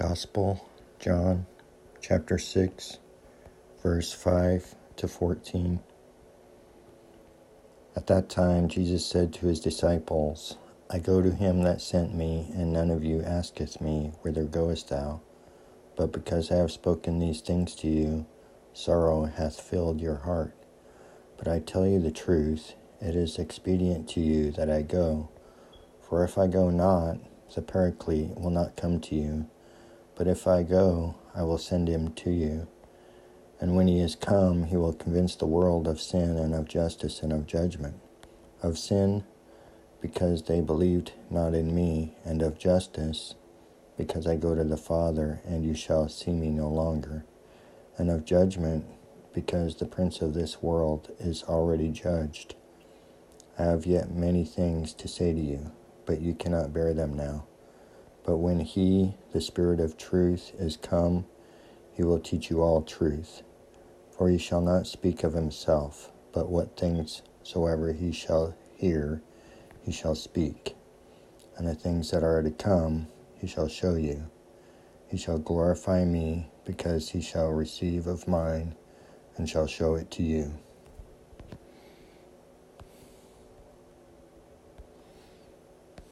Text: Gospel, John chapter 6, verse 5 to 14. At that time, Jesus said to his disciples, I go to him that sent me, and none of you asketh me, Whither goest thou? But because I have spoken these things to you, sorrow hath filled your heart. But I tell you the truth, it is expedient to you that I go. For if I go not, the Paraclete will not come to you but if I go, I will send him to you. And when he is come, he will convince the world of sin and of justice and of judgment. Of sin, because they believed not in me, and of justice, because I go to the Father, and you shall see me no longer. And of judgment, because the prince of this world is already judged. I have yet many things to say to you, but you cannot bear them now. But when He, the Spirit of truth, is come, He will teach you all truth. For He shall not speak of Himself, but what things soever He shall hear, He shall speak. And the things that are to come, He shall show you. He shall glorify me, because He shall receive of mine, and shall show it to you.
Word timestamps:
Gospel, 0.00 0.66
John 0.98 1.44
chapter 2.00 2.38
6, 2.38 2.96
verse 3.82 4.14
5 4.14 4.74
to 4.96 5.06
14. 5.06 5.78
At 7.94 8.06
that 8.06 8.30
time, 8.30 8.68
Jesus 8.68 9.04
said 9.04 9.34
to 9.34 9.46
his 9.46 9.60
disciples, 9.60 10.56
I 10.88 11.00
go 11.00 11.20
to 11.20 11.30
him 11.30 11.64
that 11.64 11.82
sent 11.82 12.14
me, 12.14 12.50
and 12.54 12.72
none 12.72 12.90
of 12.90 13.04
you 13.04 13.20
asketh 13.20 13.82
me, 13.82 14.12
Whither 14.22 14.44
goest 14.44 14.88
thou? 14.88 15.20
But 15.96 16.12
because 16.12 16.50
I 16.50 16.56
have 16.56 16.72
spoken 16.72 17.18
these 17.18 17.42
things 17.42 17.74
to 17.76 17.86
you, 17.86 18.24
sorrow 18.72 19.26
hath 19.26 19.60
filled 19.60 20.00
your 20.00 20.16
heart. 20.16 20.54
But 21.36 21.46
I 21.46 21.58
tell 21.58 21.86
you 21.86 22.00
the 22.00 22.10
truth, 22.10 22.72
it 23.02 23.14
is 23.14 23.38
expedient 23.38 24.08
to 24.10 24.20
you 24.20 24.50
that 24.52 24.70
I 24.70 24.80
go. 24.80 25.28
For 26.00 26.24
if 26.24 26.38
I 26.38 26.46
go 26.46 26.70
not, 26.70 27.18
the 27.54 27.60
Paraclete 27.60 28.40
will 28.40 28.48
not 28.48 28.78
come 28.78 28.98
to 29.00 29.14
you 29.14 29.46
but 30.20 30.28
if 30.28 30.46
I 30.46 30.64
go, 30.64 31.14
I 31.34 31.44
will 31.44 31.56
send 31.56 31.88
him 31.88 32.12
to 32.12 32.30
you. 32.30 32.68
And 33.58 33.74
when 33.74 33.88
he 33.88 34.00
is 34.00 34.14
come, 34.14 34.64
he 34.64 34.76
will 34.76 34.92
convince 34.92 35.34
the 35.34 35.46
world 35.46 35.88
of 35.88 35.98
sin 35.98 36.36
and 36.36 36.54
of 36.54 36.68
justice 36.68 37.22
and 37.22 37.32
of 37.32 37.46
judgment. 37.46 37.94
Of 38.62 38.76
sin, 38.76 39.24
because 40.02 40.42
they 40.42 40.60
believed 40.60 41.12
not 41.30 41.54
in 41.54 41.74
me, 41.74 42.18
and 42.22 42.42
of 42.42 42.58
justice, 42.58 43.34
because 43.96 44.26
I 44.26 44.36
go 44.36 44.54
to 44.54 44.62
the 44.62 44.76
Father, 44.76 45.40
and 45.46 45.64
you 45.64 45.74
shall 45.74 46.06
see 46.10 46.32
me 46.32 46.50
no 46.50 46.68
longer. 46.68 47.24
And 47.96 48.10
of 48.10 48.26
judgment, 48.26 48.84
because 49.32 49.76
the 49.76 49.86
prince 49.86 50.20
of 50.20 50.34
this 50.34 50.60
world 50.60 51.12
is 51.18 51.44
already 51.44 51.88
judged. 51.88 52.56
I 53.58 53.62
have 53.62 53.86
yet 53.86 54.10
many 54.10 54.44
things 54.44 54.92
to 54.92 55.08
say 55.08 55.32
to 55.32 55.40
you, 55.40 55.72
but 56.04 56.20
you 56.20 56.34
cannot 56.34 56.74
bear 56.74 56.92
them 56.92 57.14
now. 57.14 57.46
But 58.30 58.36
when 58.36 58.60
He, 58.60 59.16
the 59.32 59.40
Spirit 59.40 59.80
of 59.80 59.96
truth, 59.96 60.52
is 60.56 60.76
come, 60.76 61.26
He 61.90 62.04
will 62.04 62.20
teach 62.20 62.48
you 62.48 62.62
all 62.62 62.80
truth. 62.80 63.42
For 64.16 64.28
He 64.28 64.38
shall 64.38 64.60
not 64.60 64.86
speak 64.86 65.24
of 65.24 65.32
Himself, 65.32 66.12
but 66.30 66.48
what 66.48 66.76
things 66.76 67.22
soever 67.42 67.92
He 67.92 68.12
shall 68.12 68.54
hear, 68.76 69.20
He 69.82 69.90
shall 69.90 70.14
speak. 70.14 70.76
And 71.56 71.66
the 71.66 71.74
things 71.74 72.12
that 72.12 72.22
are 72.22 72.40
to 72.40 72.52
come, 72.52 73.08
He 73.36 73.48
shall 73.48 73.66
show 73.66 73.96
you. 73.96 74.30
He 75.08 75.16
shall 75.16 75.38
glorify 75.38 76.04
me, 76.04 76.52
because 76.64 77.08
He 77.10 77.20
shall 77.20 77.48
receive 77.48 78.06
of 78.06 78.28
mine, 78.28 78.76
and 79.36 79.50
shall 79.50 79.66
show 79.66 79.96
it 79.96 80.08
to 80.12 80.22
you. 80.22 80.54